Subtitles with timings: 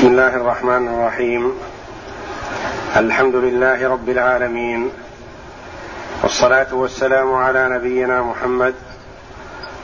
[0.00, 1.52] بسم الله الرحمن الرحيم.
[2.96, 4.90] الحمد لله رب العالمين.
[6.22, 8.74] والصلاة والسلام على نبينا محمد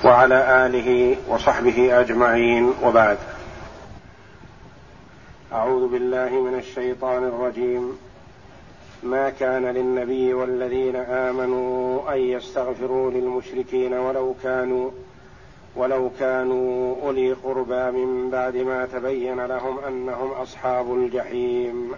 [0.04, 2.72] وعلى آله وصحبه أجمعين.
[2.82, 3.18] وبعد.
[5.52, 7.98] أعوذ بالله من الشيطان الرجيم.
[9.02, 14.90] ما كان للنبي والذين آمنوا أن يستغفروا للمشركين ولو كانوا
[15.76, 21.92] ولو كانوا أولي قربى من بعد ما تبين لهم أنهم أصحاب الجحيم.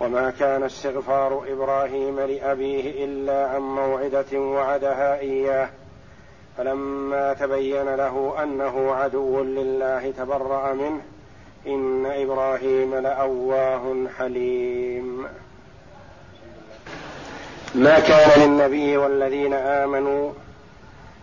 [0.00, 5.68] وما كان استغفار إبراهيم لأبيه إلا عن موعدة وعدها إياه.
[6.58, 11.00] فلما تبين له أنه عدو لله تبرأ منه
[11.66, 15.26] إن إبراهيم لأواه حليم.
[17.74, 20.32] ما كان للنبي والذين آمنوا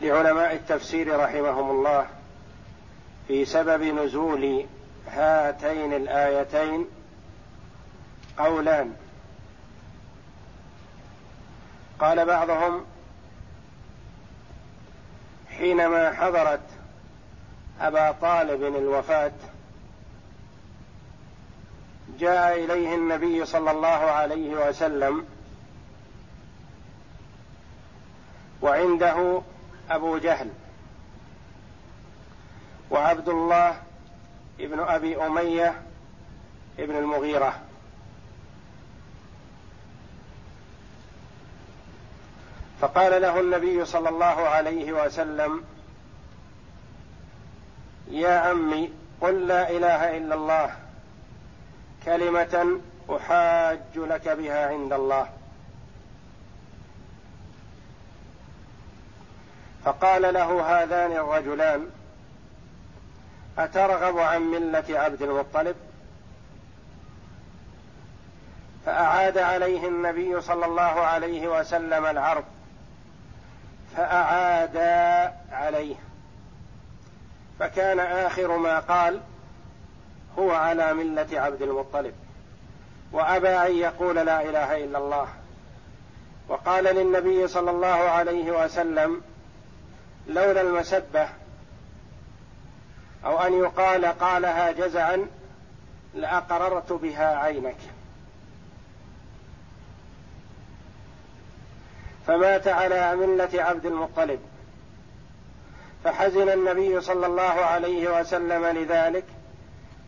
[0.00, 2.06] لعلماء التفسير رحمهم الله
[3.28, 4.66] في سبب نزول
[5.08, 6.86] هاتين الآيتين
[8.38, 8.94] قولان.
[12.00, 12.84] قال بعضهم
[15.58, 16.60] حينما حضرت
[17.80, 19.32] أبا طالب الوفاة
[22.18, 25.26] جاء إليه النبي صلى الله عليه وسلم
[28.62, 29.42] وعنده
[29.90, 30.50] أبو جهل
[32.90, 33.82] وعبد الله
[34.60, 35.82] ابن أبي أمية
[36.78, 37.60] ابن المغيرة.
[42.80, 45.64] فقال له النبي صلى الله عليه وسلم
[48.10, 50.76] يا عمي قل لا إله إلا الله
[52.04, 52.80] كلمة
[53.10, 55.39] أحاج لك بها عند الله.
[59.84, 61.90] فقال له هذان الرجلان
[63.58, 65.76] أترغب عن ملة عبد المطلب؟
[68.86, 72.44] فأعاد عليه النبي صلى الله عليه وسلم العرض
[73.96, 74.76] فأعاد
[75.52, 75.96] عليه.
[77.58, 79.20] فكان آخر ما قال
[80.38, 82.14] هو على ملة عبد المطلب
[83.12, 85.28] وأبى أن يقول لا إله إلا الله.
[86.48, 89.22] وقال للنبي صلى الله عليه وسلم
[90.26, 91.28] لولا المسبة
[93.24, 95.26] أو أن يقال قالها جزعا
[96.14, 97.76] لأقررت بها عينك.
[102.26, 104.40] فمات على ملة عبد المطلب.
[106.04, 109.24] فحزن النبي صلى الله عليه وسلم لذلك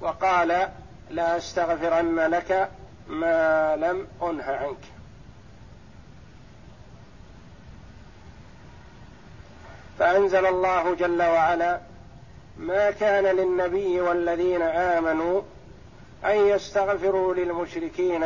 [0.00, 0.68] وقال
[1.10, 2.70] لا أستغفرن لك
[3.08, 5.01] ما لم أنه عنك.
[9.98, 11.80] فأنزل الله جل وعلا
[12.58, 15.42] ما كان للنبي والذين آمنوا
[16.24, 18.24] أن يستغفروا للمشركين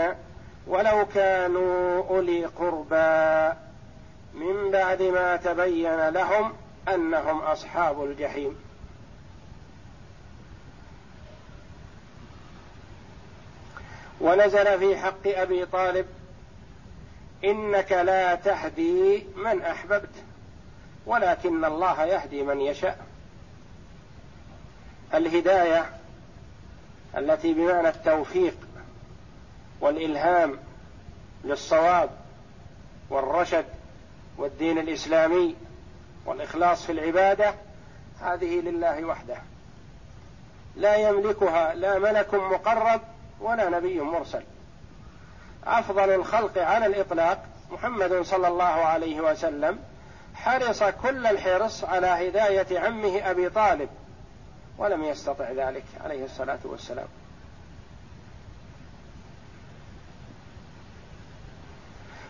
[0.66, 3.56] ولو كانوا أولي قربى
[4.34, 6.52] من بعد ما تبين لهم
[6.88, 8.56] أنهم أصحاب الجحيم.
[14.20, 16.06] ونزل في حق أبي طالب
[17.44, 20.10] إنك لا تهدي من أحببت.
[21.06, 22.98] ولكن الله يهدي من يشاء.
[25.14, 25.90] الهداية
[27.16, 28.56] التي بمعنى التوفيق
[29.80, 30.58] والإلهام
[31.44, 32.10] للصواب
[33.10, 33.64] والرشد
[34.38, 35.56] والدين الإسلامي
[36.26, 37.54] والإخلاص في العبادة
[38.20, 39.36] هذه لله وحده.
[40.76, 43.00] لا يملكها لا ملك مقرب
[43.40, 44.42] ولا نبي مرسل.
[45.66, 49.78] أفضل الخلق على الإطلاق محمد صلى الله عليه وسلم
[50.36, 53.88] حرص كل الحرص على هداية عمه أبي طالب
[54.78, 57.08] ولم يستطع ذلك عليه الصلاة والسلام.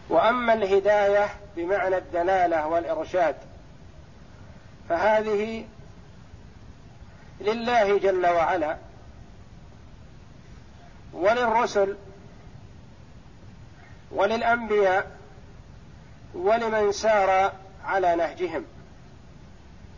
[0.08, 3.37] وأما الهداية بمعنى الدلالة والإرشاد
[4.88, 5.64] فهذه
[7.41, 8.76] لله جل وعلا
[11.12, 11.97] وللرسل
[14.11, 15.17] وللأنبياء
[16.35, 17.52] ولمن سار
[17.87, 18.65] على نهجهم.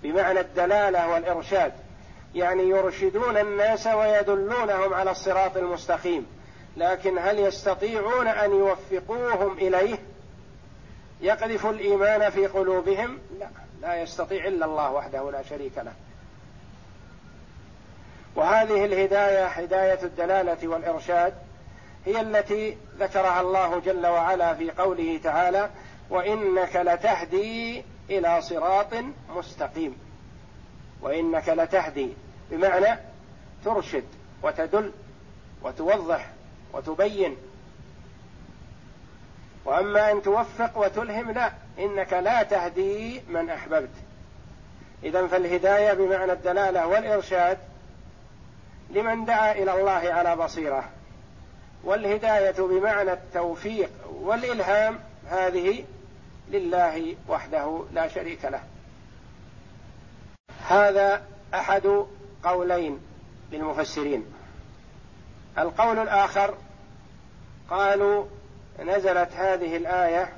[0.02, 1.72] بمعنى الدلالة والإرشاد.
[2.34, 6.26] يعني يرشدون الناس ويدلونهم على الصراط المستقيم.
[6.76, 9.98] لكن هل يستطيعون أن يوفقوهم إليه؟
[11.20, 13.48] يقذف الإيمان في قلوبهم؟ لا
[13.82, 15.92] لا يستطيع إلا الله وحده لا شريك له.
[18.36, 21.34] وهذه الهداية هداية الدلالة والإرشاد
[22.06, 25.70] هي التي ذكرها الله جل وعلا في قوله تعالى
[26.10, 28.94] وإنك لتهدي إلى صراط
[29.36, 29.98] مستقيم.
[31.02, 32.08] وإنك لتهدي
[32.50, 32.98] بمعنى
[33.64, 34.04] ترشد
[34.42, 34.92] وتدل
[35.62, 36.30] وتوضح
[36.72, 37.36] وتبين.
[39.64, 43.90] وأما أن توفق وتلهم لا إنك لا تهدي من أحببت.
[45.02, 47.58] اذا فالهداية بمعنى الدلالة والإرشاد
[48.90, 50.84] لمن دعا إلى الله على بصيرة.
[51.84, 54.98] والهداية بمعنى التوفيق والإلهام
[55.30, 55.84] هذه
[56.50, 58.62] لله وحده لا شريك له.
[60.68, 61.22] هذا
[61.54, 62.06] أحد
[62.44, 63.00] قولين
[63.52, 64.24] للمفسرين.
[65.58, 66.54] القول الآخر
[67.70, 68.26] قالوا
[68.78, 70.32] نزلت هذه الآية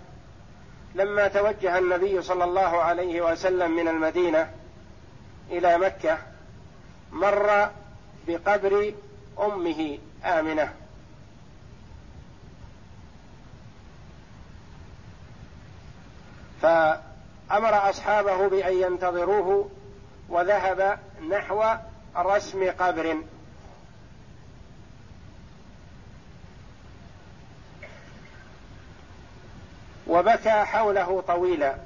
[0.94, 4.50] لما توجه النبي صلى الله عليه وسلم من المدينة
[5.50, 6.18] إلى مكة
[7.12, 7.70] مر
[8.28, 8.94] بقبر
[9.38, 10.74] أمه آمنة.
[16.62, 19.70] فأمر أصحابه بأن ينتظروه
[20.28, 20.98] وذهب
[21.30, 21.64] نحو
[22.16, 23.16] رسم قبر.
[30.06, 31.76] وبكى حوله طويلا.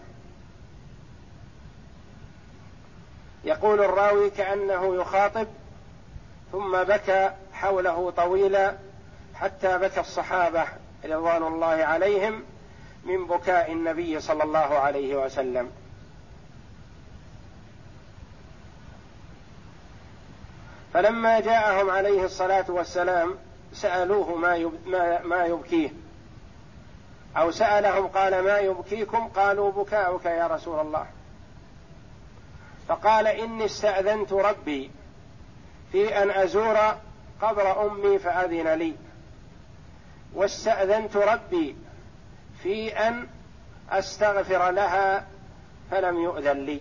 [3.45, 5.47] يقول الراوي كأنه يخاطب
[6.53, 8.75] ثم بكى حوله طويلا
[9.35, 10.65] حتى بكى الصحابة
[11.05, 12.45] رضوان الله عليهم
[13.05, 15.71] من بكاء النبي صلى الله عليه وسلم.
[20.95, 23.35] فلما جاءهم عليه الصلاة والسلام
[23.73, 25.91] سألوه ما ما يبكيه.
[27.37, 31.07] أو سألهم قال ما يبكيكم؟ قالوا بكاؤك يا رسول الله.
[32.89, 34.91] فقال إني استأذنت ربي
[35.93, 36.79] في أن أزور
[37.43, 38.95] قبر أمي فأذن لي.
[40.35, 41.77] واستأذنت ربي
[42.65, 43.27] في أن
[43.91, 45.27] أستغفر لها
[45.91, 46.81] فلم يؤذن لي.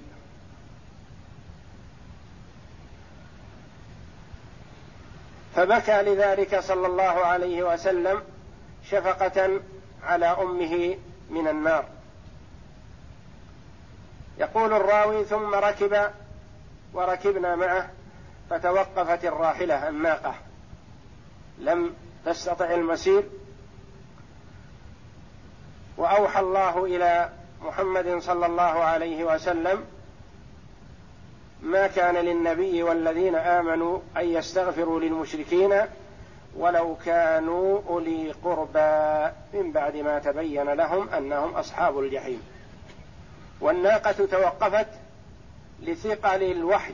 [5.56, 8.24] فبكى لذلك صلى الله عليه وسلم
[8.90, 9.60] شفقة
[10.04, 10.98] على أمه
[11.30, 11.86] من النار.
[14.38, 16.12] يقول الراوي ثم ركب
[16.94, 17.90] وركبنا معه
[18.50, 20.36] فتوقفت الراحلة الناقة.
[21.60, 21.96] لم
[22.26, 23.24] تستطع المسير
[25.98, 27.30] وأوحى الله إلى
[27.62, 29.86] محمد صلى الله عليه وسلم
[31.62, 35.82] ما كان للنبي والذين آمنوا أن يستغفروا للمشركين
[36.58, 42.42] ولو كانوا أولي قربى من بعد ما تبين لهم أنهم أصحاب الجحيم.
[43.62, 44.88] والناقة توقفت
[45.82, 46.94] لثقل الوحي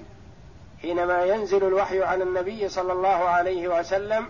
[0.81, 4.29] حينما ينزل الوحي على النبي صلى الله عليه وسلم.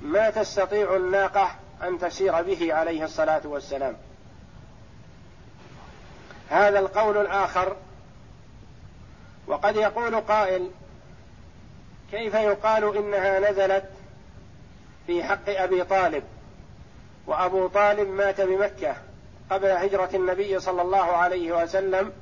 [0.00, 1.50] ما تستطيع الناقة
[1.82, 3.96] أن تسير به عليه الصلاة والسلام.
[6.50, 7.76] هذا القول الآخر.
[9.46, 10.70] وقد يقول قائل
[12.10, 13.84] كيف يقال إنها نزلت
[15.06, 16.22] في حق أبي طالب
[17.26, 18.96] وأبو طالب مات بمكة
[19.50, 22.12] قبل هجرة النبي صلى الله عليه وسلم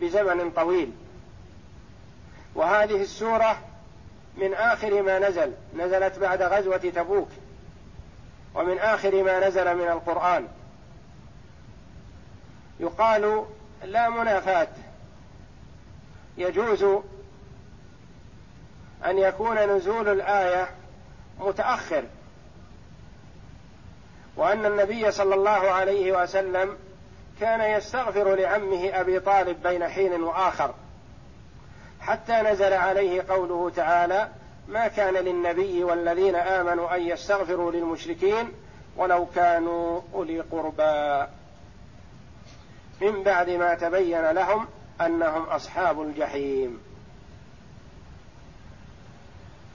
[0.00, 0.92] بزمن طويل؟
[2.54, 3.58] وهذه السورة
[4.36, 7.28] من آخر ما نزل نزلت بعد غزوة تبوك.
[8.54, 10.48] ومن آخر ما نزل من القرآن.
[12.80, 13.44] يقال
[13.84, 14.68] لا منافاة.
[16.36, 16.82] يجوز
[19.04, 20.70] أن يكون نزول الآية
[21.38, 22.04] متأخر.
[24.36, 26.76] وأن النبي صلى الله عليه وسلم
[27.40, 30.74] كان يستغفر لعمه أبي طالب بين حين وآخر.
[32.00, 34.28] حتى نزل عليه قوله تعالى
[34.68, 38.52] ما كان للنبي والذين آمنوا أن يستغفروا للمشركين
[38.96, 41.26] ولو كانوا أولي قربى.
[43.00, 44.66] من بعد ما تبين لهم
[45.00, 46.80] أنهم أصحاب الجحيم.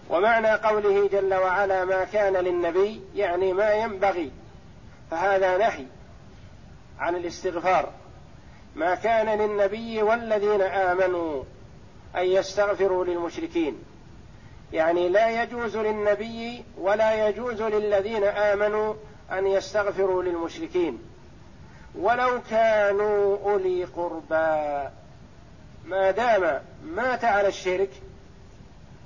[0.10, 4.32] ومعنى قوله جل وعلا ما كان للنبي يعني ما ينبغي
[5.12, 5.86] فهذا نهي
[7.00, 7.90] عن الاستغفار.
[8.76, 11.44] ما كان للنبي والذين آمنوا
[12.16, 13.84] أن يستغفروا للمشركين.
[14.74, 18.94] يعني لا يجوز للنبي ولا يجوز للذين آمنوا
[19.32, 21.00] أن يستغفروا للمشركين.
[21.96, 24.90] ولو كانوا أولي قربى.
[25.86, 27.90] ما دام مات على الشرك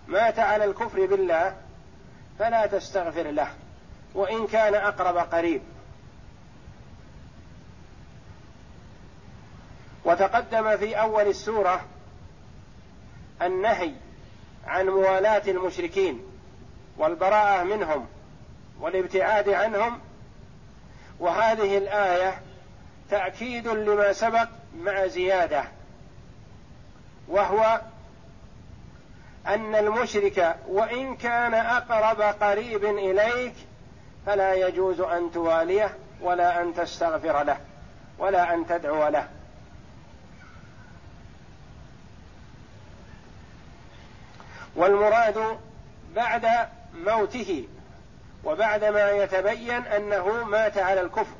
[0.08, 1.55] مات على الكفر بالله
[2.39, 3.48] فلا تستغفر له
[4.15, 5.62] وإن كان أقرب قريب.
[10.05, 11.86] وتقدم في أول السورة
[13.41, 13.91] النهي
[14.67, 16.22] عن موالاة المشركين
[16.98, 18.08] والبراءة منهم
[18.79, 20.00] والابتعاد عنهم
[21.20, 22.41] وهذه الآية
[23.10, 25.63] تأكيد لما سبق مع زيادة
[27.27, 27.82] وهو
[29.48, 33.53] أن المشرك وإن كان أقرب قريب إليك
[34.25, 37.58] فلا يجوز أن تواليه ولا أن تستغفر له
[38.20, 39.27] ولا أن تدعو له.
[44.75, 45.59] والمراد
[46.15, 46.47] بعد
[46.93, 47.67] موته
[48.43, 51.35] وبعد ما يتبين أنه مات على الكفر.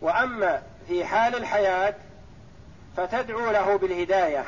[0.00, 1.94] وأما في حال الحياة
[2.96, 4.44] فتدعو له بالهداية.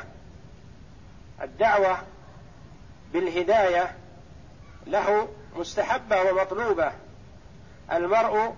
[1.41, 1.97] الدعوة
[3.13, 3.95] بالهداية
[4.87, 6.91] له مستحبة ومطلوبة.
[7.91, 8.55] المرء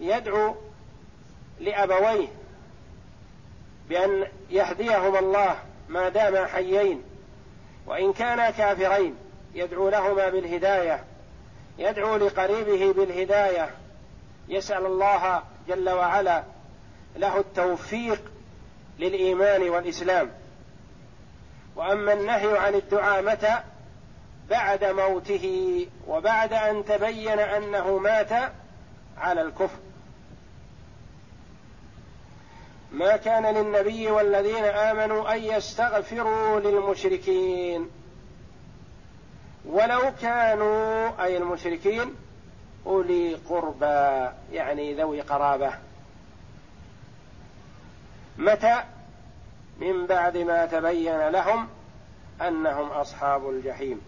[0.00, 0.56] يدعو
[1.60, 2.28] لأبويه
[3.88, 5.56] بأن يهديهما الله
[5.88, 7.09] ما داما حيين.
[7.86, 9.16] وإن كانا كافرين
[9.54, 11.04] يدعو لهما بالهداية
[11.78, 13.70] يدعو لقريبه بالهداية
[14.48, 16.44] يسأل الله جل وعلا
[17.16, 18.32] له التوفيق
[18.98, 20.30] للإيمان والإسلام.
[21.76, 23.58] وأما النهي عن الدعاء متى؟
[24.50, 28.52] بعد موته وبعد أن تبين أنه مات
[29.18, 29.78] على الكفر.
[32.92, 37.90] ما كان للنبي والذين آمنوا أن يستغفروا للمشركين.
[39.66, 42.14] ولو كانوا أي المشركين
[42.86, 45.72] أولي قربى يعني ذوي قرابة.
[48.38, 48.82] متى؟
[49.78, 51.68] من بعد ما تبين لهم
[52.42, 54.00] أنهم أصحاب الجحيم.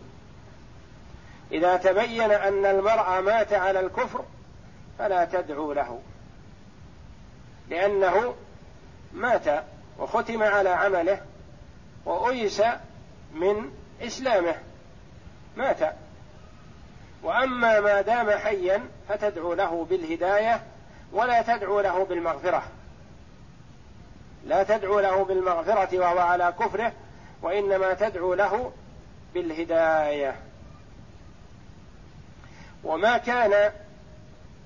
[1.53, 4.25] إذا تبين أن المرء مات على الكفر
[4.99, 6.01] فلا تدعو له
[7.71, 8.35] لأنه
[9.15, 9.65] مات
[9.99, 11.21] وختم على عمله
[12.05, 12.63] وأيس
[13.35, 14.55] من إسلامه.
[15.57, 15.95] مات.
[17.23, 20.63] وأما ما دام حيا فتدعو له بالهداية
[21.13, 22.63] ولا تدعو له بالمغفرة.
[24.47, 26.93] لا تدعو له بالمغفرة وهو على كفره
[27.43, 28.73] وإنما تدعو له
[29.35, 30.37] بالهداية.
[32.85, 33.73] وما كان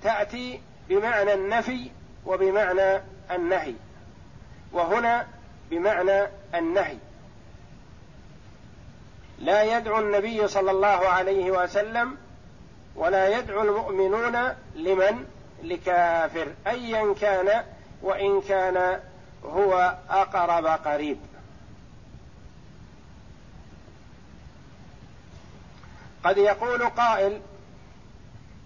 [0.03, 1.91] تأتي بمعنى النفي
[2.27, 3.01] وبمعنى
[3.31, 3.75] النهي.
[4.73, 5.27] وهنا
[5.71, 6.97] بمعنى النهي.
[9.39, 12.17] لا يدعو النبي صلى الله عليه وسلم
[12.97, 15.27] ولا يدعو المؤمنون لمن؟
[15.63, 17.65] لكافر ايا كان
[18.03, 19.01] وإن كان
[19.45, 21.19] هو أقرب قريب.
[26.25, 27.41] قد يقول قائل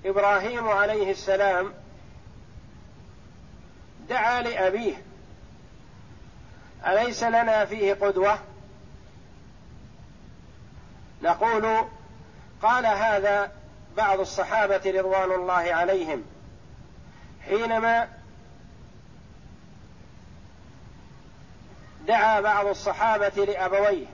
[0.04, 1.72] إبراهيم عليه السلام
[4.08, 5.02] دعا لأبيه
[6.86, 8.38] أليس لنا فيه قدوة؟
[11.22, 11.84] نقول
[12.62, 13.52] قال هذا
[13.96, 16.24] بعض الصحابة رضوان الله عليهم
[17.44, 18.08] حينما
[22.06, 24.06] دعا بعض الصحابة لأبويه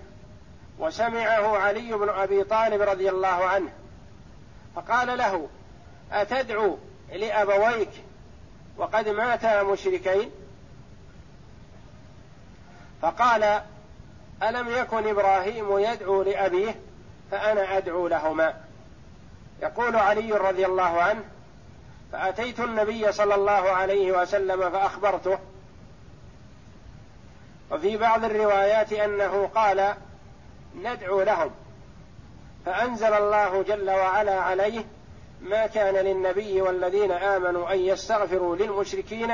[0.78, 3.70] وسمعه علي بن أبي طالب رضي الله عنه
[4.76, 5.49] فقال له
[6.12, 6.78] أتدعو
[7.12, 7.90] لأبويك
[8.76, 10.30] وقد ماتا مشركين؟
[13.07, 13.61] فقال
[14.43, 16.75] ألم يكن إبراهيم يدعو لأبيه؟
[17.31, 18.55] فأنا أدعو لهما.
[19.63, 21.25] يقول علي رضي الله عنه
[22.13, 25.39] فأتيت النبي صلى الله عليه وسلم فأخبرته.
[27.71, 29.95] وفي بعض الروايات أنه قال
[30.77, 31.51] ندعو لهم.
[32.67, 34.85] فأنزل الله جل وعلا عليه
[35.41, 39.33] ما كان للنبي والذين آمنوا أن يستغفروا للمشركين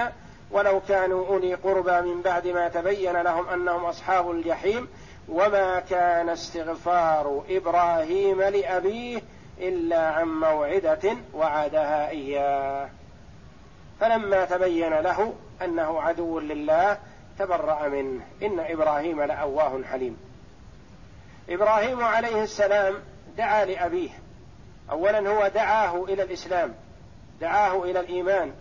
[0.52, 4.88] ولو كانوا أولي قربى من بعد ما تبين لهم أنهم أصحاب الجحيم
[5.28, 9.23] وما كان استغفار إبراهيم لأبيه
[9.61, 12.88] إلا عن موعدة وعدها إياه.
[14.00, 16.99] فلما تبين له أنه عدو لله
[17.38, 18.21] تبرأ منه.
[18.42, 20.16] إن إبراهيم لأواه حليم.
[21.49, 22.94] إبراهيم عليه السلام
[23.37, 24.11] دعا لأبيه.
[24.90, 26.75] أولا هو دعاه إلى الإسلام
[27.40, 28.52] دعاه إلى الإيمان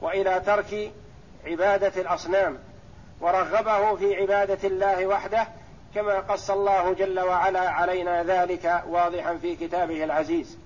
[0.00, 0.92] وإلى ترك
[1.46, 2.58] عبادة الأصنام
[3.20, 5.46] ورغبه في عبادة الله وحده
[5.94, 10.58] كما قص الله جل وعلا علينا ذلك واضحا في كتابه العزيز.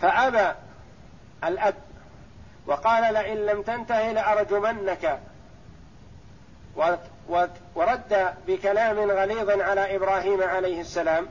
[0.00, 0.54] فأبى
[1.44, 1.74] الأب
[2.66, 5.20] وقال لئن لم تنته لأرجمنك.
[7.74, 11.26] ورد بكلام غليظ على إبراهيم عليه السلام.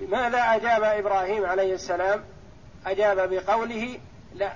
[0.00, 2.24] ماذا أجاب إبراهيم عليه السلام؟
[2.86, 3.98] أجاب بقوله
[4.34, 4.52] لا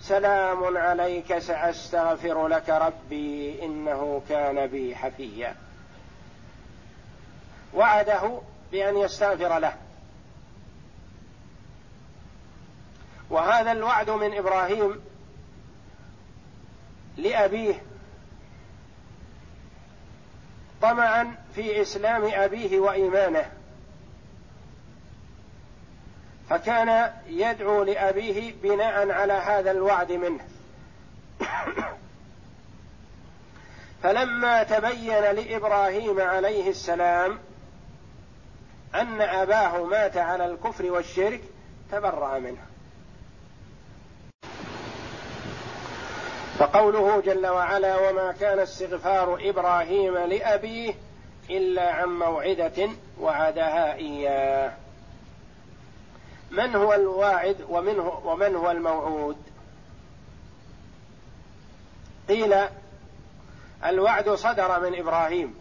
[0.00, 5.56] سلام عليك سأستغفر لك ربي إنه كان بي حفيا.
[7.74, 8.40] وعده
[8.72, 9.76] بأن يستغفر له.
[13.30, 15.00] وهذا الوعد من إبراهيم
[17.16, 17.82] لأبيه
[20.82, 23.59] طمعا في إسلام أبيه وإيمانه.
[26.50, 30.44] فكان يدعو لأبيه بناء على هذا الوعد منه.
[34.02, 37.38] فلما تبين لإبراهيم عليه السلام
[38.94, 41.40] أن أباه مات على الكفر والشرك
[41.92, 42.66] تبرأ منه.
[46.58, 50.94] فقوله جل وعلا وما كان استغفار إبراهيم لأبيه
[51.50, 52.88] إلا عن موعدة
[53.20, 54.72] وعدها إياه.
[56.50, 59.36] من هو الواعد ومن هو, ومن هو الموعود؟
[62.28, 62.54] قيل
[63.84, 65.54] الوعد صدر من إبراهيم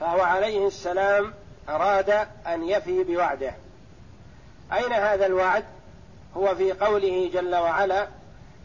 [0.00, 1.34] فهو عليه السلام
[1.68, 2.10] أراد
[2.46, 3.54] أن يفي بوعده.
[4.72, 5.64] أين هذا الوعد؟
[6.36, 8.08] هو في قوله جل وعلا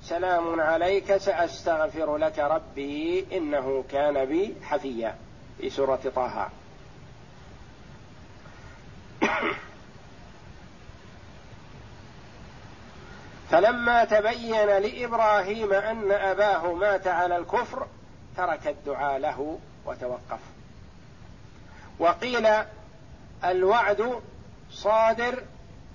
[0.04, 5.16] سلام عليك سأستغفر لك ربي إنه كان بي حفيا
[5.58, 6.50] في سورة طه.
[13.52, 17.88] فلما تبين لإبراهيم أن أباه مات على الكفر
[18.38, 20.40] ترك الدعاء له وتوقف.
[22.00, 22.48] وقيل
[23.46, 24.22] الوعد
[24.72, 25.44] صادر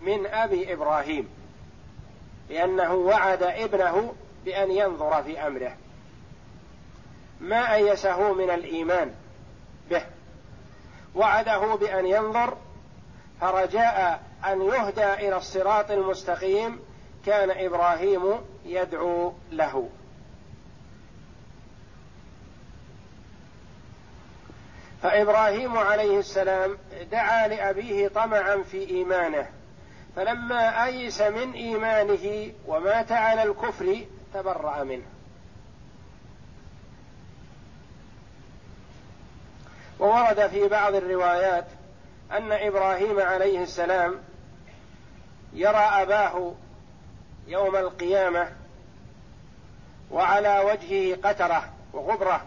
[0.00, 1.28] من أبي إبراهيم
[2.50, 4.14] لأنه وعد ابنه
[4.45, 5.76] بأن ينظر في أمره.
[7.40, 9.14] ما أيسه من الإيمان
[9.90, 10.02] به؟
[11.14, 12.57] وعده بأن ينظر
[13.40, 16.81] فرجاء أن يهدى إلى الصراط المستقيم
[17.26, 18.22] كان إبراهيم
[18.64, 19.88] يدعو له.
[25.02, 26.78] فإبراهيم عليه السلام
[27.12, 29.50] دعا لأبيه طمعا في إيمانه.
[30.16, 34.04] فلما أيس من إيمانه ومات على الكفر
[34.35, 35.06] تبرأ منه.
[39.98, 41.66] وورد في بعض الروايات
[42.33, 44.14] أن إبراهيم عليه السلام
[45.52, 46.54] يرى أباه
[47.50, 48.48] يوم القيامة
[50.10, 52.44] وعلى وجهه قترة وغبرة.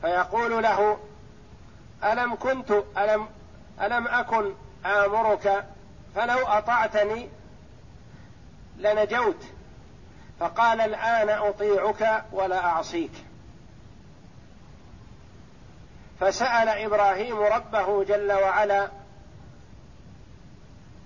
[0.00, 0.98] فيقول له
[2.04, 3.28] ألم كنت ألم
[3.80, 4.54] ألم أكن
[4.86, 5.64] آمرك؟
[6.14, 7.28] فلو أطعتني
[8.76, 9.44] لنجوت.
[10.40, 13.12] فقال الآن أطيعك ولا أعصيك.
[16.20, 18.88] فسأل إبراهيم ربه جل وعلا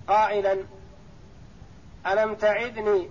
[0.07, 0.57] قائلا
[2.07, 3.09] ألم تعدني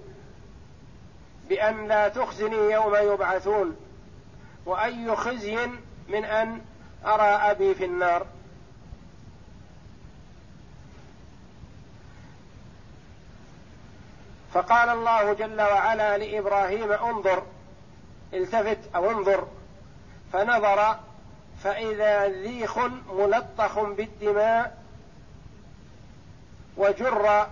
[1.48, 3.76] بأن لا تخزني يوم يبعثون؟
[4.66, 5.66] وأي خزي
[6.08, 6.60] من أن
[7.06, 8.26] أرى أبي في النار؟
[14.52, 17.42] فقال الله جل وعلا لإبراهيم انظر
[18.34, 19.48] التفت أو انظر.
[20.32, 20.96] فنظر
[21.62, 22.78] فإذا ذيخ
[23.12, 24.78] ملطخ بالدماء
[26.76, 27.46] وجر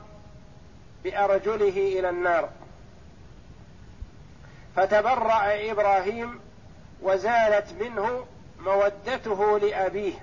[1.04, 2.48] بارجله إلى النار.
[4.76, 6.40] فتبرأ إبراهيم
[7.02, 8.26] وزالت منه
[8.60, 10.14] مودته لأبيه.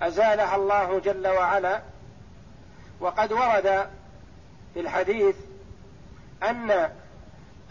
[0.00, 1.82] أزالها الله جل وعلا.
[3.00, 3.90] وقد ورد
[4.74, 5.36] في الحديث
[6.42, 6.90] أن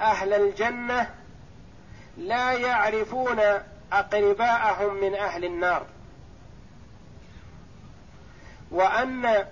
[0.01, 1.15] أهل الجنة
[2.17, 3.39] لا يعرفون
[3.91, 5.85] أقرباءهم من أهل النار.
[8.71, 9.45] وأن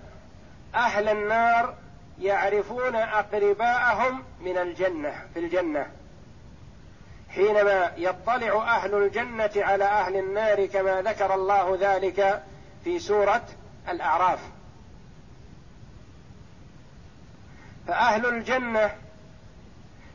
[0.76, 1.76] أهل النار
[2.22, 5.92] يعرفون أقرباءهم من الجنة في الجنة.
[7.30, 12.44] حينما يطلع أهل الجنة على أهل النار كما ذكر الله ذلك
[12.84, 13.44] في سورة
[13.90, 14.40] الأعراف.
[17.88, 18.96] فأهل الجنة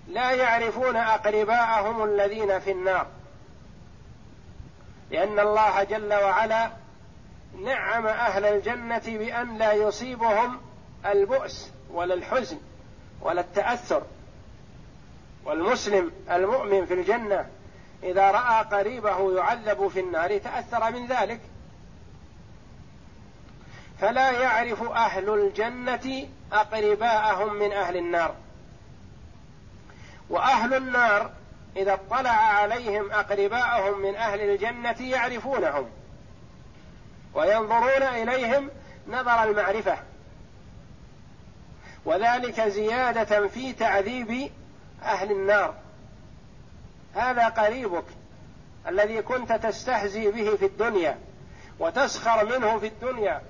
[0.09, 3.07] لا يعرفون أقرباءهم الذين في النار.
[5.11, 6.71] لأن الله جل وعلا
[7.65, 10.61] نعم أهل الجنة بأن لا يصيبهم
[11.07, 11.76] البؤس.
[11.97, 12.59] ولا الحزن
[13.21, 14.03] ولا التأثر.
[15.45, 17.49] والمسلم المؤمن في الجنة
[18.03, 21.41] إذا رأى قريبه يعذب في النار تأثر من ذلك.
[24.01, 28.35] فلا يعرف أهل الجنة أقرباءهم من أهل النار.
[30.31, 31.31] وأهل النار
[31.77, 35.91] إذا اطلع عليهم أقرباءهم من أهل الجنة يعرفونهم
[37.35, 38.71] وينظرون إليهم
[39.09, 39.99] نظر المعرفة.
[42.07, 44.51] وذلك زيادة في تعذيب
[45.03, 45.75] أهل النار.
[47.15, 48.05] هذا قريبك
[48.89, 51.19] الذي كنت تستهزي به في الدنيا
[51.79, 53.43] وتسخر منه في الدنيا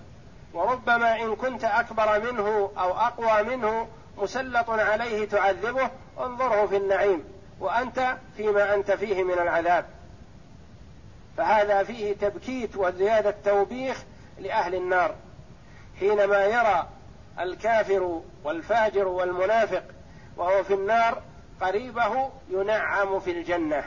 [0.54, 3.88] وربما إن كنت أكبر منه أو أقوى منه
[4.18, 5.90] مسلط عليه تعذبه
[6.20, 7.24] انظره في النعيم
[7.60, 9.86] وأنت فيما أنت فيه من العذاب.
[11.36, 14.04] فهذا فيه تبكيت وزيادة توبيخ
[14.38, 15.14] لأهل النار.
[16.00, 16.86] حينما يرى
[17.40, 19.84] الكافر والفاجر والمنافق
[20.36, 21.22] وهو في النار
[21.60, 23.84] قريبه ينعم في الجنة.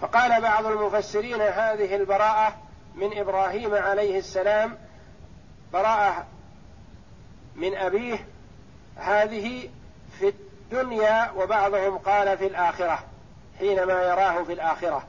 [0.00, 2.56] فقال بعض المفسرين هذه البراءة
[2.94, 4.78] من إبراهيم عليه السلام
[5.72, 6.26] براءة
[7.54, 8.26] من أبيه
[8.96, 9.68] هذه
[10.18, 13.04] في الدنيا وبعضهم قال في الآخرة
[13.58, 15.06] حينما يراه في الآخرة.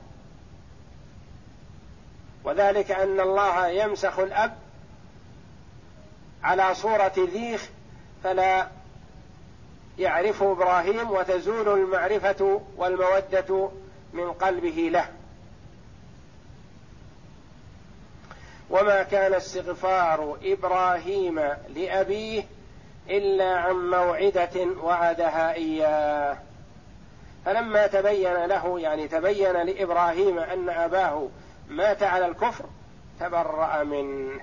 [2.48, 4.58] وذلك أن الله يمسخ الأب
[6.44, 7.70] على صورة ذيخ
[8.24, 8.68] فلا
[10.00, 13.70] يعرف إبراهيم وتزول المعرفة والمودة
[14.14, 15.10] من قلبه له.
[18.70, 21.40] وما كان استغفار إبراهيم
[21.76, 22.44] لأبيه
[23.10, 26.38] إلا عن موعدة وعدها إياه.
[27.46, 31.28] فلما تبين له يعني تبين لإبراهيم أن أباه
[31.70, 32.66] مات على الكفر.
[33.20, 34.42] تبرأ منه.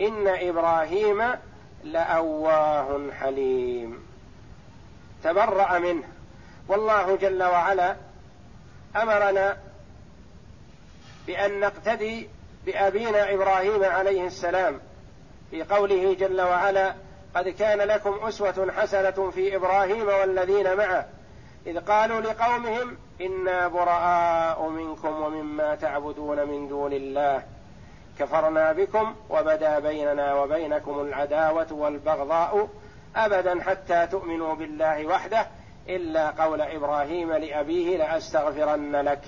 [0.00, 1.22] إن إبراهيم
[1.84, 4.06] لأواه حليم.
[5.24, 6.08] تبرأ منه.
[6.68, 7.96] والله جل وعلا
[8.96, 9.56] أمرنا
[11.26, 12.28] بأن نقتدي
[12.66, 14.80] بأبينا إبراهيم عليه السلام.
[15.50, 16.94] في قوله جل وعلا
[17.34, 21.06] قد كان لكم أسوة حسنة في إبراهيم والذين معه.
[21.66, 27.42] إذ قالوا لقومهم إنا براء منكم ومما تعبدون من دون الله
[28.18, 32.68] كفرنا بكم وبدا بيننا وبينكم العداوة والبغضاء
[33.16, 35.46] أبدا حتى تؤمنوا بالله وحده
[35.88, 39.20] إلا قول إبراهيم لأبيه لأستغفرن لك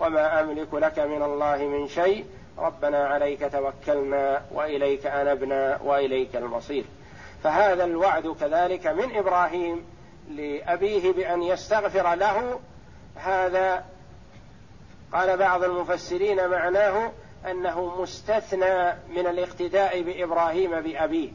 [0.00, 2.24] وما أملك لك من الله من شيء
[2.58, 6.84] ربنا عليك توكلنا وإليك أنبنا وإليك المصير
[7.42, 9.84] فهذا الوعد كذلك من إبراهيم
[10.30, 12.60] لأبيه بأن يستغفر له
[13.16, 13.84] هذا
[15.12, 17.12] قال بعض المفسرين معناه
[17.50, 21.30] أنه مستثنى من الاقتداء بإبراهيم بأبيه.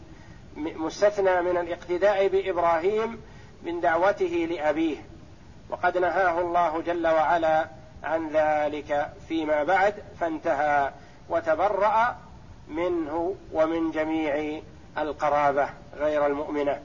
[0.56, 3.22] مستثنى من الاقتداء بإبراهيم
[3.64, 4.98] من دعوته لأبيه.
[5.70, 7.68] وقد نهاه الله جل وعلا
[8.04, 10.92] عن ذلك فيما بعد فانتهى
[11.30, 12.16] وتبرأ
[12.68, 14.62] منه ومن جميع
[14.98, 16.80] القرابة غير المؤمنة.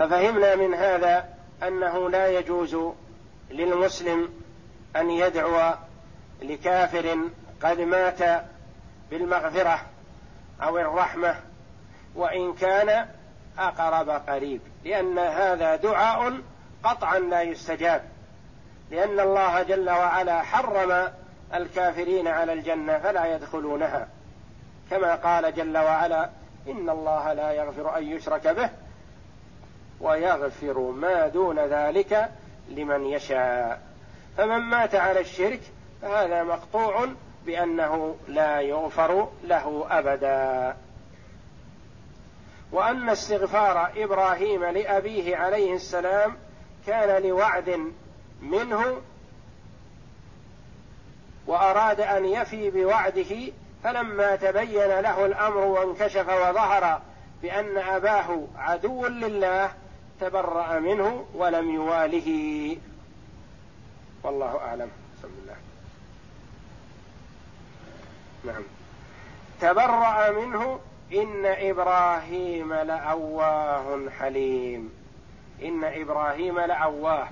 [0.00, 1.28] ففهمنا من هذا
[1.62, 2.76] أنه لا يجوز
[3.50, 4.28] للمسلم
[4.96, 5.74] أن يدعو
[6.42, 7.18] لكافر
[7.62, 8.44] قد مات
[9.10, 9.80] بالمغفرة
[10.62, 11.36] أو الرحمة
[12.14, 13.06] وإن كان
[13.58, 16.40] أقرب قريب لأن هذا دعاء
[16.84, 18.04] قطعا لا يستجاب
[18.90, 21.08] لأن الله جل وعلا حرم
[21.54, 24.08] الكافرين على الجنة فلا يدخلونها.
[24.90, 26.30] كما قال جل وعلا
[26.68, 28.70] إن الله لا يغفر أن يشرك به
[30.00, 32.30] ويغفر ما دون ذلك
[32.68, 33.82] لمن يشاء.
[34.36, 35.60] فمن مات على الشرك
[36.02, 37.08] فهذا مقطوع
[37.46, 40.76] بأنه لا يغفر له أبدا.
[42.72, 46.36] وأن استغفار إبراهيم لأبيه عليه السلام
[46.86, 47.92] كان لوعد
[48.42, 49.00] منه
[51.46, 53.52] وأراد أن يفي بوعده
[53.84, 57.00] فلما تبين له الأمر وانكشف وظهر
[57.42, 59.70] بأن أباه عدو لله
[60.20, 62.76] تبرأ منه ولم يواله.
[64.22, 64.90] والله أعلم.
[65.18, 65.56] بسم الله.
[68.44, 68.62] نعم.
[69.60, 70.80] تبرأ منه
[71.12, 74.92] إن إبراهيم لأواه حليم.
[75.62, 77.28] إن إبراهيم لأواه.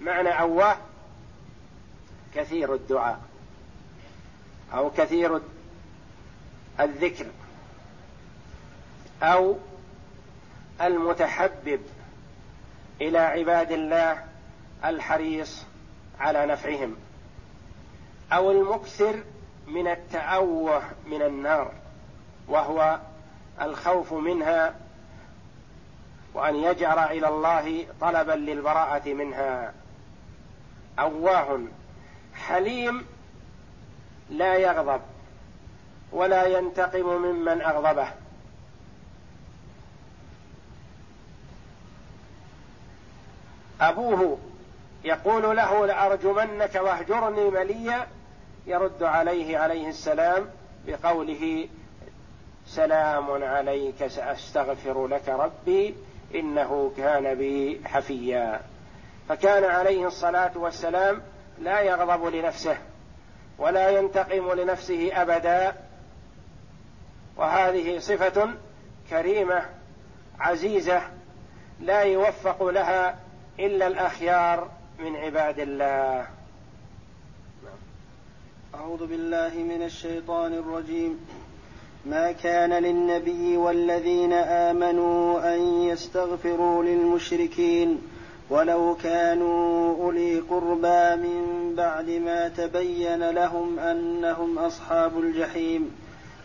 [0.00, 0.76] معنى أواه؟
[2.34, 3.20] كثير الدعاء.
[4.74, 5.40] أو كثير
[6.80, 7.26] الذكر.
[9.22, 9.58] أو
[10.80, 11.80] المتحبب.
[13.02, 14.24] إلى عباد الله
[14.84, 15.64] الحريص
[16.20, 16.96] على نفعهم
[18.32, 19.22] أو المكثر
[19.66, 21.72] من التأوه من النار
[22.48, 23.00] وهو
[23.60, 24.74] الخوف منها
[26.34, 29.74] وأن يجأر إلى الله طلبا للبراءة منها.
[30.98, 31.60] أواه
[32.34, 33.06] حليم
[34.30, 35.00] لا يغضب
[36.12, 38.08] ولا ينتقم ممن أغضبه.
[43.82, 44.38] أبوه
[45.04, 48.06] يقول له لأرجمنك واهجرني مليا
[48.66, 50.46] يرد عليه عليه السلام
[50.86, 51.68] بقوله
[52.66, 55.94] سلام عليك سأستغفر لك ربي
[56.34, 58.60] إنه كان بي حفيا.
[59.28, 61.22] فكان عليه الصلاة والسلام
[61.58, 62.76] لا يغضب لنفسه
[63.58, 65.72] ولا ينتقم لنفسه أبدا.
[67.36, 68.54] وهذه صفة
[69.10, 69.62] كريمة
[70.40, 71.02] عزيزة
[71.80, 73.21] لا يوفق لها
[73.60, 76.26] إلا الأخيار من عباد الله.
[78.74, 81.26] أعوذ بالله من الشيطان الرجيم.
[82.06, 88.02] ما كان للنبي والذين آمنوا أن يستغفروا للمشركين
[88.50, 95.96] ولو كانوا أولي قربى من بعد ما تبين لهم أنهم أصحاب الجحيم.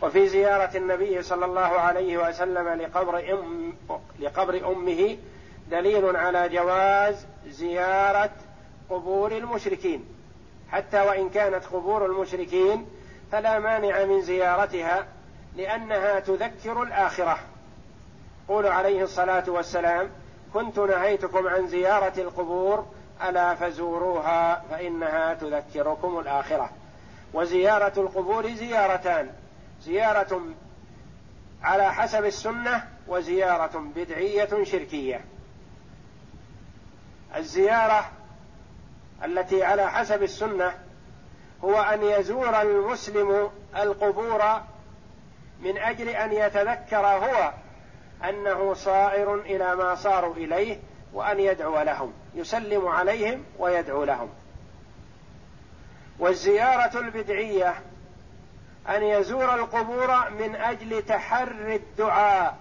[0.02, 3.74] وفي زيارة النبي صلى الله عليه وسلم لقبر أم
[4.20, 5.18] لقبر أمه
[5.72, 8.32] دليل على جواز زيارة
[8.90, 10.06] قبور المشركين.
[10.72, 12.86] حتى وإن كانت قبور المشركين
[13.32, 15.08] فلا مانع من زيارتها
[15.56, 17.40] لأنها تذكر الآخرة.
[18.48, 20.10] قول عليه الصلاة والسلام
[20.54, 22.86] كنت نهيتكم عن زيارة القبور
[23.30, 26.70] ألا فزوروها فإنها تذكركم الآخرة.
[27.34, 29.30] وزيارة القبور زيارتان
[29.82, 30.42] زيارة
[31.64, 35.26] على حسب السنة وزيارة بدعية شركية.
[37.36, 38.12] الزيارة
[39.26, 40.74] التي على حسب السنة
[41.64, 44.62] هو أن يزور المسلم القبور
[45.60, 47.54] من أجل أن يتذكر هو
[48.24, 50.80] أنه صائر إلى ما صاروا إليه
[51.14, 54.30] وأن يدعو لهم يسلم عليهم ويدعو لهم.
[56.20, 57.76] والزيارة البدعية
[58.90, 62.58] أن يزور القبور من أجل تحري الدعاء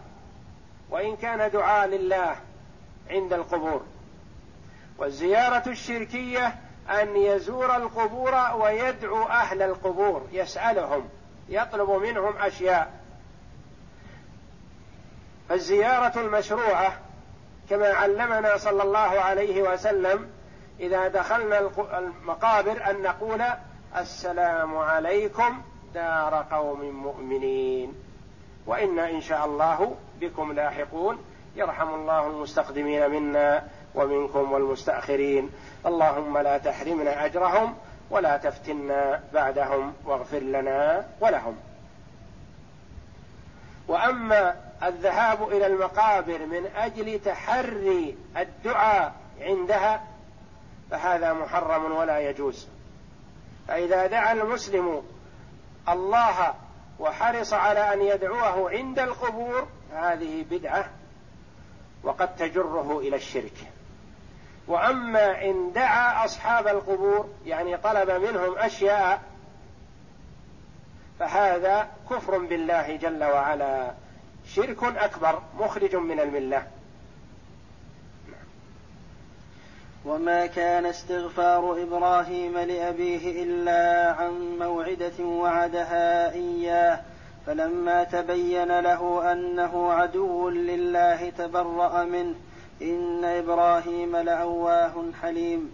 [0.91, 2.37] وإن كان دعاء لله
[3.11, 3.83] عند القبور.
[4.99, 6.55] والزيارة الشركية
[6.91, 11.09] أن يزور القبور ويدعو أهل القبور يسألهم
[11.49, 12.93] يطلب منهم أشياء.
[15.49, 16.99] فالزيارة المشروعة
[17.71, 20.31] كما علمنا صلى الله عليه وسلم
[20.81, 21.59] إذا دخلنا
[21.99, 23.43] المقابر أن نقول
[23.97, 25.63] السلام عليكم
[25.95, 27.95] دار قوم مؤمنين.
[28.67, 31.25] وإنا إن شاء الله بكم لاحقون.
[31.57, 33.69] يرحم الله المستقدمين منا.
[33.97, 35.51] ومنكم والمستأخرين.
[35.87, 37.75] اللهم لا تحرمنا أجرهم
[38.11, 41.57] ولا تفتنا بعدهم واغفر لنا ولهم.
[43.89, 50.05] وأما الذهاب إلى المقابر من أجل تحري الدعاء عندها
[50.91, 52.69] فهذا محرم ولا يجوز.
[53.69, 55.03] فإذا دعا المسلم
[55.89, 56.55] الله
[56.99, 60.91] وحرص على أن يدعوه عند القبور هذه بدعة
[62.03, 63.76] وقد تجره إلى الشرك.
[64.69, 69.23] وأما إن دعا أصحاب القبور يعني طلب منهم أشياء
[71.19, 73.93] فهذا كفر بالله جل وعلا.
[74.47, 76.67] شرك أكبر مخرج من الملة.
[80.05, 87.01] وما كان استغفار إبراهيم لأبيه إلا عن موعدة وعدها إياه
[87.47, 92.35] فلما تبين له أنه عدو لله تبرأ منه.
[92.83, 95.71] إن إبراهيم لأواه حليم.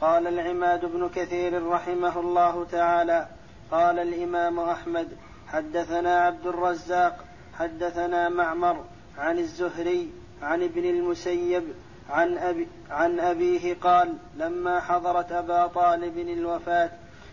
[0.00, 3.28] قال العماد بن كثير رحمه الله تعالى.
[3.70, 5.08] قال الإمام أحمد
[5.48, 7.24] حدثنا عبد الرزاق
[7.58, 8.84] حدثنا معمر
[9.18, 11.64] عن الزهري عن ابن المسيب
[12.10, 16.90] عن أبي عن أبيه قال لما حضرت أبا طالب الوفاة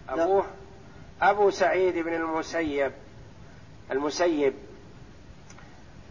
[0.10, 0.45] أبوه
[1.21, 2.91] أبو سعيد بن المسيب
[3.91, 4.54] المسيب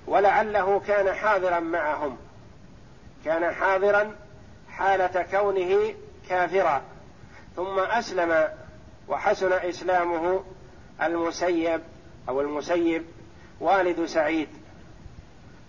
[0.06, 2.16] ولعله كان حاضرا معهم.
[3.24, 4.14] كان حاضرا
[4.68, 5.94] حالة كونه
[6.28, 6.82] كافرا
[7.56, 8.48] ثم أسلم
[9.08, 10.44] وحسن إسلامه
[11.02, 11.80] المسيب
[12.28, 13.04] أو المسيب
[13.60, 14.48] والد سعيد.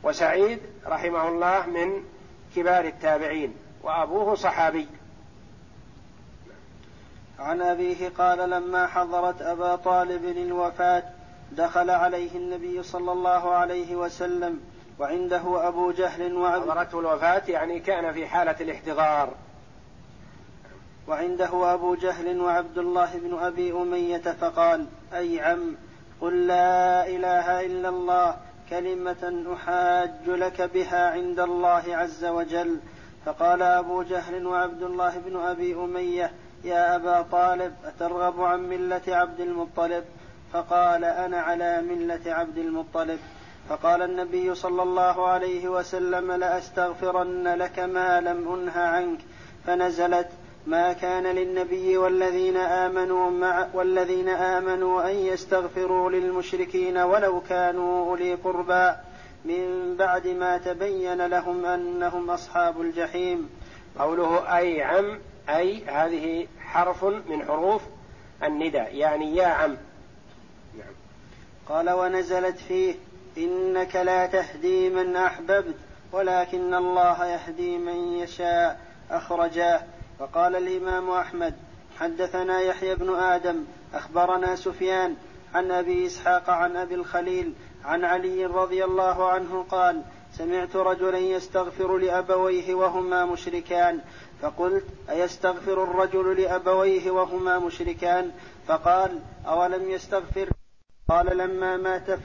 [0.03, 2.03] وسعيد رحمه الله من
[2.55, 4.87] كبار التابعين وأبوه صحابي.
[7.39, 11.03] عن أبيه قال لما حضرت أبا طالب الوفاة
[11.51, 14.59] دخل عليه النبي صلى الله عليه وسلم
[14.99, 19.33] وعنده أبو جهل وعبد حضرته الوفاة يعني كان في حالة الاحتضار.
[21.07, 25.75] وعنده أبو جهل وعبد الله بن أبي أمية فقال أي عم
[26.21, 28.37] قل لا إله إلا الله
[28.69, 32.79] كلمة أحاج لك بها عند الله عز وجل.
[33.25, 36.31] فقال أبو جهل وعبد الله بن أبي أمية
[36.63, 40.03] يا أبا طالب أترغب عن ملة عبد المطلب؟
[40.53, 43.19] فقال أنا على ملة عبد المطلب.
[43.69, 49.19] فقال النبي صلى الله عليه وسلم لأستغفرن لك ما لم أنه عنك
[49.67, 50.27] فنزلت
[50.67, 58.95] ما كان للنبي والذين آمنوا مع والذين آمنوا أن يستغفروا للمشركين ولو كانوا أولي قربى.
[59.45, 63.49] من بعد ما تبين لهم أنهم أصحاب الجحيم.
[63.99, 67.81] قوله أي عم أي هذه حرف من حروف
[68.43, 69.77] النداء يعني يا عم.
[70.77, 70.93] نعم.
[71.69, 72.95] قال ونزلت فيه.
[73.37, 75.75] إنك لا تهدي من أحببت
[76.11, 78.79] ولكن الله يهدي من يشاء
[79.11, 79.81] أخرجاه
[80.19, 81.53] فقال الإمام أحمد
[81.99, 85.15] حدثنا يحيى بن آدم أخبرنا سفيان
[85.55, 87.53] عن أبي إسحاق عن أبي الخليل
[87.85, 90.01] عن علي رضي الله عنه قال
[90.37, 93.99] سمعت رجلا يستغفر لأبويه وهما مشركان.
[94.41, 98.31] فقلت أيستغفر الرجل لأبويه وهما مشركان؟
[98.67, 100.49] فقال أولم يستغفر؟
[101.09, 102.19] قال لما مات.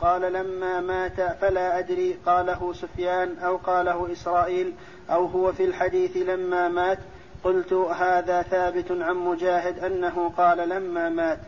[0.00, 4.72] قال لما مات فلا أدري قاله سفيان أو قاله إسرائيل
[5.10, 6.98] أو هو في الحديث لما مات
[7.44, 11.38] قلت هذا ثابت عن مجاهد أنه قال لما مات.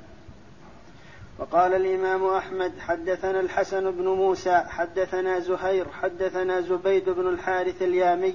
[1.38, 8.34] وقال الإمام أحمد حدثنا الحسن بن موسى حدثنا زهير حدثنا زبيد بن الحارث اليامي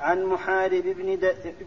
[0.00, 0.82] عن محارب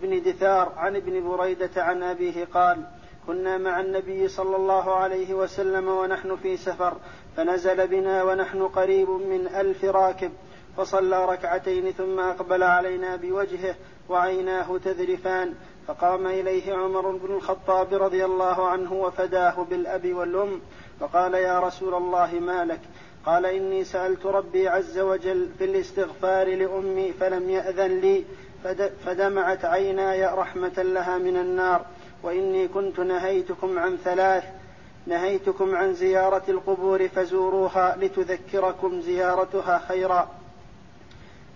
[0.02, 2.84] بن, دثار عن ابن بريدة عن أبيه قال
[3.28, 6.98] كنا مع النبي صلى الله عليه وسلم ونحن في سفر
[7.38, 10.32] فنزل بنا ونحن قريب من ألف راكب
[10.78, 13.76] فصلى ركعتين ثم أقبل علينا بوجهه
[14.10, 15.54] وعيناه تذرفان
[15.88, 20.62] فقام إليه عمر بن الخطاب رضي الله عنه وفداه بالأب والأم
[21.00, 22.80] فقال يا رسول الله ما لك؟
[23.26, 28.26] قال إني سألت ربي عز وجل في الاستغفار لأمي فلم يأذن لي
[29.06, 31.86] فدمعت عيناي رحمة لها من النار
[32.24, 34.44] وإني كنت نهيتكم عن ثلاث
[35.08, 40.30] نهيتكم عن زيارة القبور فزوروها لتذكركم زيارتها خيرا.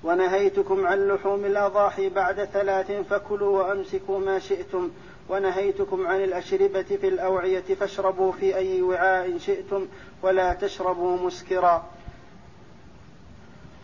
[0.03, 4.91] ونهيتكم عن لحوم الأضاحي بعد ثلاث فكلوا وأمسكوا ما شئتم.
[5.29, 9.87] ونهيتكم عن الأشربة في الأوعية فاشربوا في أي وعاء شئتم
[10.23, 11.85] ولا تشربوا مسكرا.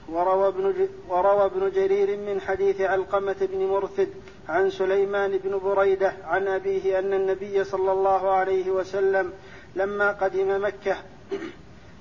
[0.09, 4.09] وروى ابن, وروى ابن جرير من حديث علقمة بن مرثد
[4.49, 9.33] عن سليمان بن بريدة عن أبيه أن النبي صلى الله عليه وسلم
[9.75, 10.97] لما قدم مكة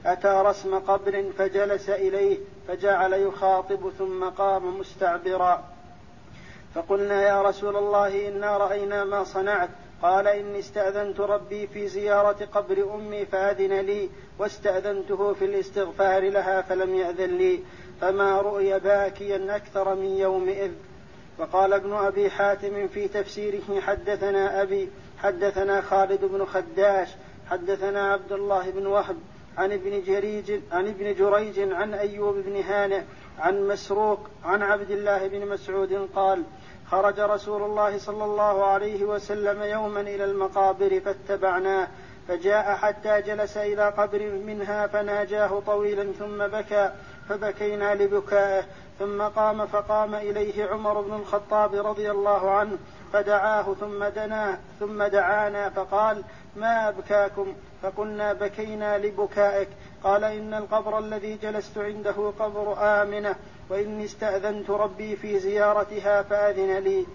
[0.06, 5.64] أتى رسم قبر فجلس إليه فجعل يخاطب ثم قام مستعبرا.
[6.74, 9.68] فقلنا يا رسول الله إنا رأينا ما صنعت.
[10.02, 14.08] قال إني استأذنت ربي في زيارة قبر أمي فأذن لي
[14.38, 17.60] واستأذنته في الاستغفار لها فلم يأذن لي.
[18.00, 20.70] فما رؤي باكيا أكثر من يومئذ.
[21.38, 27.08] وقال ابن أبي حاتم في تفسيره حدثنا أبي حدثنا خالد بن خداش
[27.50, 29.16] حدثنا عبد الله بن وهب
[29.58, 33.02] عن ابن جريج عن ابن جريج عن أيوب بن هانئ
[33.38, 36.42] عن مسروق عن عبد الله بن مسعود قال
[36.90, 41.88] خرج رسول الله صلى الله عليه وسلم يوما إلى المقابر فاتبعناه
[42.28, 46.92] فجاء حتى جلس إلى قبر منها فناجاه طويلا ثم بكى
[47.28, 48.64] فبكينا لبكائه
[48.98, 52.78] ثم قام فقام إليه عمر بن الخطاب رضي الله عنه
[53.12, 56.24] فدعاه ثم دناه ثم دعانا فقال
[56.56, 59.68] ما أبكاكم؟ فقلنا بكينا لبكائك
[60.04, 63.36] قال إن القبر الذي جلست عنده قبر آمنة
[63.70, 67.06] وإني استأذنت ربي في زيارتها فأذن لي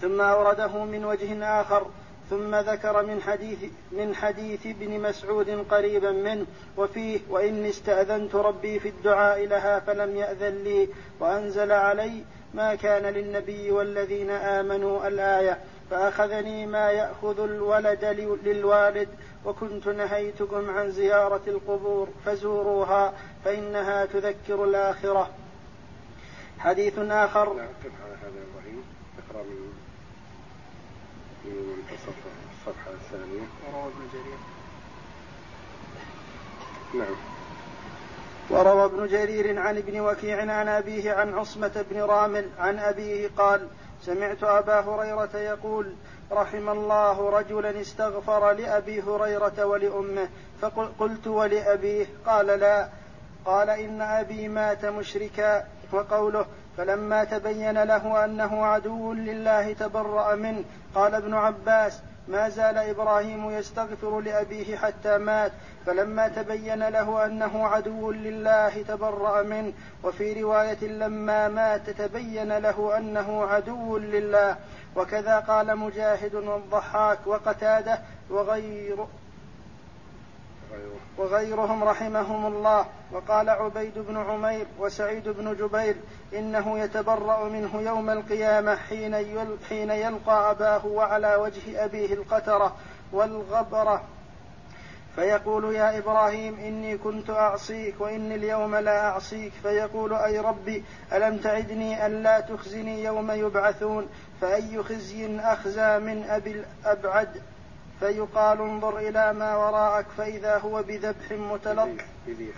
[0.00, 1.86] ثم أورده من وجه آخر
[2.30, 3.58] ثم ذكر من حديث
[3.92, 10.64] من حديث ابن مسعود قريبا منه وفيه وإني استأذنت ربي في الدعاء لها فلم يأذن
[10.64, 10.88] لي
[11.20, 15.58] وأنزل علي ما كان للنبي والذين آمنوا الآية
[15.90, 18.04] فأخذني ما يأخذ الولد
[18.44, 19.08] للوالد
[19.44, 23.12] وكنت نهيتكم عن زيارة القبور فزوروها
[23.44, 25.30] فإنها تذكر الآخرة.
[26.58, 27.54] حديث آخر.
[27.54, 27.68] نعم
[28.04, 28.40] على هذا
[29.18, 29.72] اقرأ من
[31.44, 32.16] من منتصف
[32.52, 33.46] الصفحة الثانية.
[33.66, 34.38] وروى ابن جرير.
[36.94, 37.37] نعم.
[38.50, 43.68] وروى ابن جرير عن ابن وكيع عن أبيه عن عصمة بن رام عن أبيه قال
[44.02, 45.92] سمعت أبا هريرة يقول
[46.32, 50.28] رحم الله رجلا استغفر لأبي هريرة ولأمه
[50.60, 52.88] فقلت ولأبيه قال لا.
[53.44, 56.46] قال إن أبي مات مشركا وقوله
[56.76, 64.20] فلما تبين له أنه عدو لله تبرأ منه قال ابن عباس ما زال إبراهيم يستغفر
[64.20, 65.52] لأبيه حتى مات
[65.86, 69.72] فلما تبين له أنه عدو لله تبرأ منه.
[70.04, 74.56] وفي رواية لما مات تبين له أنه عدو لله.
[74.96, 77.98] وكذا قال مجاهد والضحاك وقتاده
[78.30, 79.06] وغير
[81.18, 82.86] وغيرهم رحمهم الله.
[83.12, 85.96] وقال عبيد بن عمير وسعيد بن جبير
[86.34, 89.14] إنه يتبرأ منه يوم القيامة حين
[89.68, 92.76] حين يلقى أباه وعلى وجه أبيه القترة
[93.12, 94.04] والغبرة.
[95.16, 99.52] فيقول يا إبراهيم إني كنت أعصيك وإني اليوم لا أعصيك.
[99.62, 104.08] فيقول أي ربي ألم تعدني أن لا تخزني يوم يبعثون؟
[104.40, 106.50] فأي خزي أخزى من أبي
[106.84, 107.42] الأبعد؟
[108.00, 112.54] فيقال انظر إلى ما وراءك فإذا هو بذبح متلطخ بذيخ.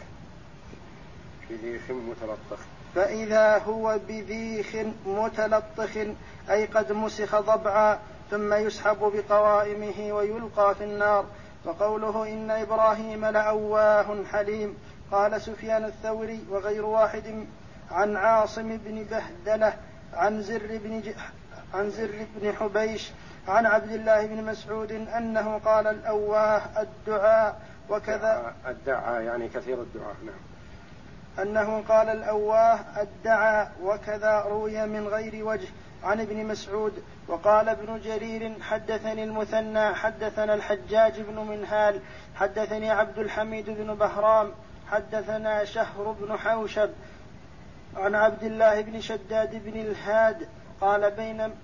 [1.50, 2.58] بذيخ متلطخ
[2.94, 4.76] فإذا هو بذيخ
[5.06, 5.96] متلطخ
[6.50, 7.98] أي قد مسخ ضبعا
[8.30, 11.24] ثم يسحب بقوائمه ويلقى في النار.
[11.64, 14.76] وقوله إن إبراهيم لأواه حليم.
[15.12, 17.46] قال سفيان الثوري وغير واحد
[17.90, 19.74] عن عاصم بن بهدلة
[20.14, 21.02] عن زر بن
[21.74, 23.10] عن زر بن حبيش
[23.48, 27.60] عن عبد الله بن مسعود أنه قال الأواه الدعاء
[27.90, 28.54] وكذا.
[28.66, 30.50] الدعاء يعني كثير الدعاء نعم.
[31.38, 35.68] أنه قال الأواه الدعاء وكذا روي من غير وجه
[36.04, 42.00] عن ابن مسعود وقال ابن جرير حدثني المثنى حدثنا الحجاج بن منهال
[42.34, 44.52] حدثني عبد الحميد بن بهرام
[44.90, 46.90] حدثنا شهر بن حوشب
[47.96, 50.48] عن عبد الله بن شداد بن الهاد
[50.80, 51.54] قال بين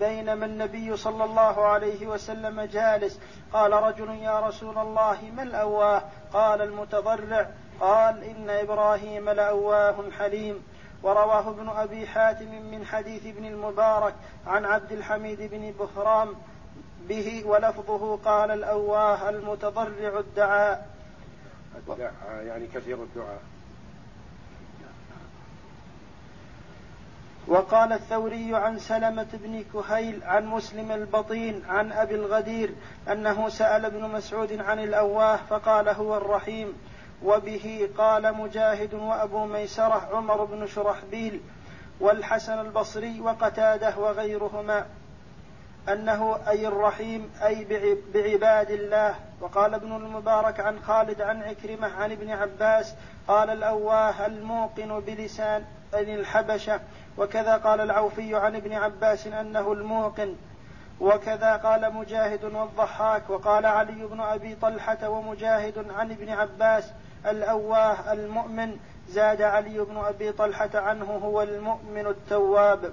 [0.00, 3.20] بينما النبي صلى الله عليه وسلم جالس.
[3.52, 7.48] قال رجل يا رسول الله ما الأواه قال المتضرع
[7.80, 10.62] قال إن إبراهيم لأواه حليم.
[11.02, 14.14] ورواه ابن أبي حاتم من حديث ابن المبارك
[14.46, 16.34] عن عبد الحميد بن بهرام
[17.08, 20.88] به ولفظه قال الأواه المتضرع الدعاء.
[21.76, 22.12] الدعاء
[22.46, 23.42] يعني كثير الدعاء.
[27.48, 32.74] وقال الثوري عن سلمة بن كهيل عن مسلم البطين عن أبي الغدير
[33.12, 36.72] أنه سأل ابن مسعود عن الأواه فقال هو الرحيم
[37.24, 41.40] وبه قال مجاهد وأبو ميسرة عمر بن شرحبيل
[42.00, 44.86] والحسن البصري وقتاده وغيرهما
[45.88, 47.66] أنه أي الرحيم أي
[48.14, 49.14] بعباد الله.
[49.40, 52.94] وقال ابن المبارك عن خالد عن عكرمة عن ابن عباس
[53.28, 55.64] قال الأواه الموقن بلسان
[55.94, 56.80] الحبشة
[57.18, 60.34] وكذا قال العوفي عن ابن عباس أنه الموقن.
[61.00, 66.84] وكذا قال مجاهد والضحاك وقال علي بن أبي طلحة ومجاهد عن ابن عباس
[67.26, 68.76] الأواه المؤمن
[69.08, 72.92] زاد علي بن أبي طلحة عنه هو المؤمن التواب.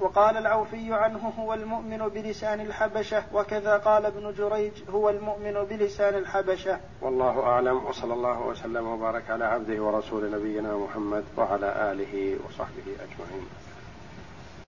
[0.00, 6.80] وقال العوفي عنه هو المؤمن بلسان الحبشة وكذا قال ابن جريج هو المؤمن بلسان الحبشة.
[7.02, 13.46] والله أعلم وصلى الله وسلم وبارك على عبده ورسول نبينا محمد وعلى آله وصحبه أجمعين.